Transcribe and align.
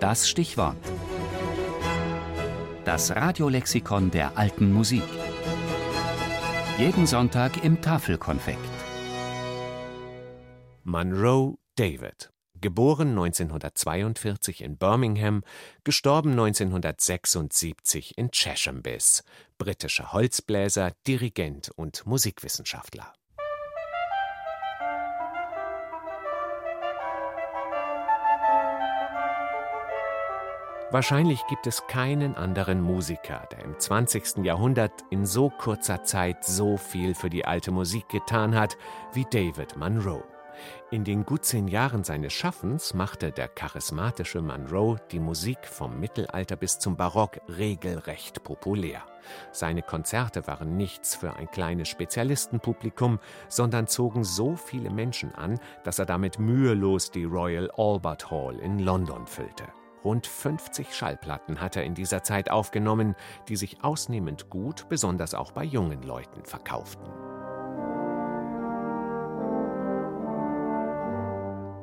Das 0.00 0.28
Stichwort. 0.28 0.76
Das 2.84 3.16
Radiolexikon 3.16 4.10
der 4.10 4.36
alten 4.36 4.70
Musik. 4.70 5.02
Jeden 6.76 7.06
Sonntag 7.06 7.64
im 7.64 7.80
Tafelkonfekt. 7.80 8.58
Monroe 10.84 11.56
David. 11.76 12.30
Geboren 12.60 13.08
1942 13.10 14.62
in 14.62 14.76
Birmingham, 14.76 15.42
gestorben 15.82 16.32
1976 16.32 18.18
in 18.18 18.30
Cheshambis, 18.30 19.24
britischer 19.56 20.12
Holzbläser, 20.12 20.92
Dirigent 21.06 21.70
und 21.70 22.04
Musikwissenschaftler. 22.04 23.14
Wahrscheinlich 30.92 31.44
gibt 31.48 31.66
es 31.66 31.84
keinen 31.88 32.36
anderen 32.36 32.80
Musiker, 32.80 33.48
der 33.50 33.64
im 33.64 33.76
20. 33.76 34.44
Jahrhundert 34.44 34.92
in 35.10 35.26
so 35.26 35.50
kurzer 35.50 36.04
Zeit 36.04 36.44
so 36.44 36.76
viel 36.76 37.16
für 37.16 37.28
die 37.28 37.44
alte 37.44 37.72
Musik 37.72 38.08
getan 38.08 38.54
hat 38.54 38.78
wie 39.12 39.24
David 39.24 39.76
Monroe. 39.76 40.22
In 40.92 41.02
den 41.02 41.26
gut 41.26 41.44
zehn 41.44 41.66
Jahren 41.66 42.04
seines 42.04 42.32
Schaffens 42.32 42.94
machte 42.94 43.32
der 43.32 43.48
charismatische 43.48 44.40
Monroe 44.40 44.98
die 45.10 45.18
Musik 45.18 45.58
vom 45.64 45.98
Mittelalter 45.98 46.54
bis 46.54 46.78
zum 46.78 46.96
Barock 46.96 47.40
regelrecht 47.48 48.44
populär. 48.44 49.02
Seine 49.50 49.82
Konzerte 49.82 50.46
waren 50.46 50.76
nichts 50.76 51.16
für 51.16 51.34
ein 51.34 51.50
kleines 51.50 51.88
Spezialistenpublikum, 51.88 53.18
sondern 53.48 53.88
zogen 53.88 54.22
so 54.22 54.54
viele 54.54 54.90
Menschen 54.90 55.34
an, 55.34 55.58
dass 55.82 55.98
er 55.98 56.06
damit 56.06 56.38
mühelos 56.38 57.10
die 57.10 57.24
Royal 57.24 57.72
Albert 57.76 58.30
Hall 58.30 58.60
in 58.60 58.78
London 58.78 59.26
füllte. 59.26 59.64
Rund 60.06 60.28
50 60.28 60.94
Schallplatten 60.94 61.60
hat 61.60 61.74
er 61.74 61.82
in 61.82 61.96
dieser 61.96 62.22
Zeit 62.22 62.48
aufgenommen, 62.48 63.16
die 63.48 63.56
sich 63.56 63.82
ausnehmend 63.82 64.50
gut, 64.50 64.88
besonders 64.88 65.34
auch 65.34 65.50
bei 65.50 65.64
jungen 65.64 66.00
Leuten, 66.04 66.44
verkauften. 66.44 67.25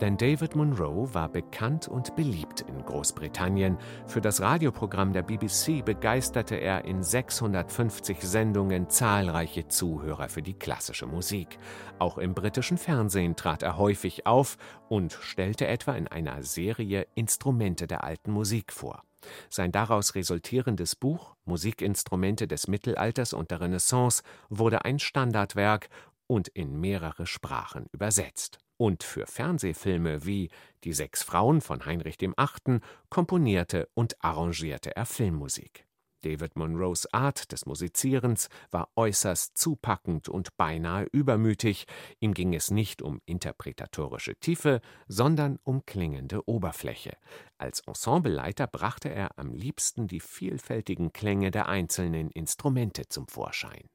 Denn 0.00 0.18
David 0.18 0.54
Monroe 0.54 1.14
war 1.14 1.30
bekannt 1.30 1.88
und 1.88 2.14
beliebt 2.16 2.60
in 2.60 2.84
Großbritannien. 2.84 3.78
Für 4.06 4.20
das 4.20 4.42
Radioprogramm 4.42 5.14
der 5.14 5.22
BBC 5.22 5.82
begeisterte 5.82 6.56
er 6.56 6.84
in 6.84 7.02
650 7.02 8.20
Sendungen 8.20 8.90
zahlreiche 8.90 9.68
Zuhörer 9.68 10.28
für 10.28 10.42
die 10.42 10.52
klassische 10.52 11.06
Musik. 11.06 11.58
Auch 11.98 12.18
im 12.18 12.34
britischen 12.34 12.76
Fernsehen 12.76 13.36
trat 13.36 13.62
er 13.62 13.78
häufig 13.78 14.26
auf 14.26 14.58
und 14.90 15.14
stellte 15.14 15.66
etwa 15.66 15.94
in 15.94 16.08
einer 16.08 16.42
Serie 16.42 17.06
Instrumente 17.14 17.86
der 17.86 18.04
alten 18.04 18.32
Musik 18.32 18.74
vor. 18.74 19.02
Sein 19.48 19.72
daraus 19.72 20.14
resultierendes 20.14 20.94
Buch 20.94 21.36
Musikinstrumente 21.46 22.46
des 22.46 22.68
Mittelalters 22.68 23.32
und 23.32 23.50
der 23.50 23.62
Renaissance 23.62 24.22
wurde 24.50 24.84
ein 24.84 24.98
Standardwerk 24.98 25.88
und 26.26 26.48
in 26.48 26.78
mehrere 26.78 27.26
Sprachen 27.26 27.86
übersetzt 27.92 28.58
und 28.76 29.02
für 29.02 29.26
Fernsehfilme 29.26 30.24
wie 30.24 30.50
Die 30.84 30.92
sechs 30.92 31.22
Frauen 31.22 31.60
von 31.60 31.84
Heinrich 31.86 32.20
VIII. 32.20 32.80
komponierte 33.08 33.88
und 33.94 34.22
arrangierte 34.22 34.94
er 34.94 35.06
Filmmusik. 35.06 35.86
David 36.26 36.56
Monroes 36.56 37.06
Art 37.12 37.52
des 37.52 37.66
Musizierens 37.66 38.48
war 38.72 38.88
äußerst 38.96 39.56
zupackend 39.56 40.28
und 40.28 40.56
beinahe 40.56 41.06
übermütig, 41.12 41.86
ihm 42.18 42.34
ging 42.34 42.52
es 42.52 42.70
nicht 42.72 43.00
um 43.00 43.20
interpretatorische 43.26 44.34
Tiefe, 44.34 44.80
sondern 45.06 45.58
um 45.62 45.86
klingende 45.86 46.48
Oberfläche. 46.48 47.16
Als 47.58 47.80
Ensembleleiter 47.80 48.66
brachte 48.66 49.08
er 49.08 49.38
am 49.38 49.52
liebsten 49.54 50.08
die 50.08 50.20
vielfältigen 50.20 51.12
Klänge 51.12 51.52
der 51.52 51.68
einzelnen 51.68 52.30
Instrumente 52.30 53.08
zum 53.08 53.28
Vorschein. 53.28 53.88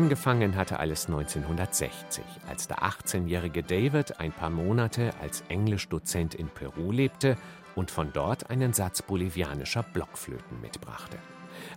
Angefangen 0.00 0.54
hatte 0.54 0.78
alles 0.78 1.06
1960, 1.06 2.22
als 2.48 2.68
der 2.68 2.84
18-jährige 2.84 3.64
David 3.64 4.20
ein 4.20 4.30
paar 4.30 4.48
Monate 4.48 5.10
als 5.20 5.42
Englischdozent 5.48 6.36
in 6.36 6.48
Peru 6.48 6.92
lebte 6.92 7.36
und 7.74 7.90
von 7.90 8.12
dort 8.12 8.48
einen 8.48 8.72
Satz 8.72 9.02
bolivianischer 9.02 9.82
Blockflöten 9.82 10.60
mitbrachte. 10.60 11.18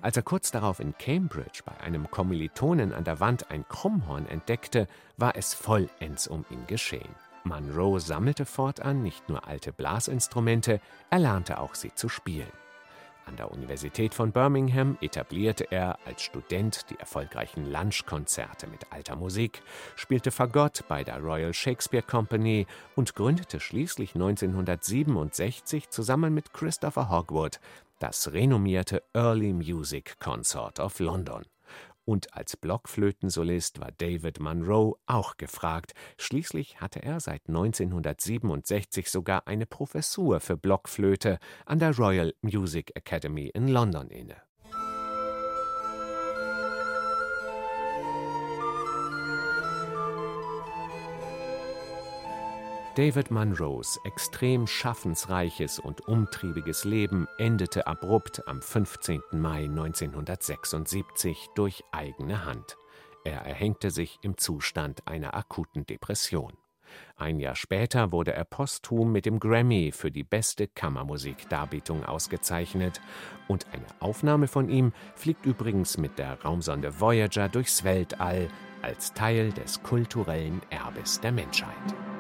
Als 0.04 0.18
er 0.18 0.22
kurz 0.22 0.52
darauf 0.52 0.80
in 0.80 0.96
Cambridge 1.00 1.64
bei 1.66 1.76
einem 1.84 2.12
Kommilitonen 2.12 2.94
an 2.94 3.06
der 3.06 3.20
Wand 3.20 3.50
ein 3.50 3.68
Krummhorn 3.68 4.28
entdeckte, 4.28 4.88
war 5.18 5.36
es 5.36 5.56
vollends 5.56 6.28
um 6.28 6.46
ihn 6.52 6.68
geschehen. 6.68 7.16
Monroe 7.44 8.00
sammelte 8.00 8.46
fortan 8.46 9.02
nicht 9.02 9.30
nur 9.30 9.48
alte 9.48 9.74
Blasinstrumente, 9.74 10.80
er 11.10 11.20
lernte 11.20 11.60
auch 11.60 11.74
sie 11.74 11.96
zu 11.96 12.08
spielen. 12.08 12.52
An 13.26 13.36
der 13.36 13.52
Universität 13.52 14.14
von 14.14 14.32
Birmingham 14.32 14.98
etablierte 15.02 15.72
er 15.72 16.00
als 16.06 16.24
Student 16.24 16.90
die 16.90 17.00
erfolgreichen 17.00 17.72
Lunchkonzerte 17.72 18.68
mit 18.68 18.92
alter 18.92 19.16
Musik, 19.16 19.62
spielte 19.96 20.32
Fagott 20.32 20.84
bei 20.88 21.04
der 21.04 21.20
Royal 21.20 21.54
Shakespeare 21.54 22.06
Company 22.06 22.68
und 22.96 23.16
gründete 23.16 23.60
schließlich 23.60 24.16
1967 24.16 25.90
zusammen 25.90 26.34
mit 26.34 26.54
Christopher 26.54 27.10
Hogwood 27.10 27.60
das 28.02 28.34
renommierte 28.34 29.04
Early 29.14 29.54
Music 29.54 30.20
Consort 30.20 30.80
of 30.80 31.00
London. 31.00 31.44
Und 32.12 32.34
als 32.34 32.58
Blockflötensolist 32.58 33.80
war 33.80 33.94
David 33.94 34.42
Monroe 34.42 34.98
auch 35.06 35.38
gefragt. 35.38 35.94
Schließlich 36.18 36.82
hatte 36.82 37.02
er 37.02 37.22
seit 37.22 37.48
1967 37.48 39.10
sogar 39.10 39.48
eine 39.48 39.66
Professur 39.66 40.42
für 40.42 40.58
Blockflöte 40.58 41.40
an 41.66 41.80
der 41.80 41.96
Royal 41.96 42.34
Music 42.42 42.92
Academy 42.96 43.48
in 43.48 43.70
London 43.70 44.10
inne. 44.10 44.36
David 52.96 53.32
Monroes 53.32 54.02
extrem 54.04 54.68
schaffensreiches 54.68 55.80
und 55.80 56.10
umtriebiges 56.10 56.84
Leben 56.84 57.26
endete 57.38 57.88
abrupt 57.88 58.46
am 58.50 58.62
15. 58.62 59.22
Mai 59.32 59.64
1976 59.64 61.48
durch 61.56 61.86
eigene 61.94 62.44
Hand. 62.44 62.76
Er 63.24 63.44
erhängte 63.46 63.92
sich 63.92 64.20
im 64.24 64.38
Zustand 64.38 65.08
einer 65.08 65.36
akuten 65.36 65.86
Depression. 65.86 66.52
Ein 67.16 67.40
Jahr 67.40 67.56
später 67.56 68.12
wurde 68.12 68.34
er 68.34 68.44
posthum 68.44 69.14
mit 69.14 69.26
dem 69.26 69.40
Grammy 69.40 69.94
für 69.94 70.12
die 70.12 70.26
beste 70.26 70.68
Kammermusikdarbietung 70.68 72.04
ausgezeichnet 72.04 73.00
und 73.48 73.68
eine 73.72 73.86
Aufnahme 74.02 74.50
von 74.50 74.68
ihm 74.68 74.92
fliegt 75.16 75.46
übrigens 75.46 75.98
mit 75.98 76.20
der 76.20 76.42
Raumsonde 76.42 77.00
Voyager 77.00 77.48
durchs 77.48 77.86
Weltall 77.86 78.50
als 78.82 79.14
Teil 79.14 79.54
des 79.54 79.82
kulturellen 79.82 80.62
Erbes 80.70 81.22
der 81.22 81.32
Menschheit. 81.32 82.11